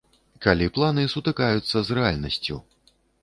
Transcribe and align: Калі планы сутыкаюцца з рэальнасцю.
Калі 0.45 0.69
планы 0.77 1.03
сутыкаюцца 1.15 1.77
з 1.89 1.99
рэальнасцю. 1.99 2.59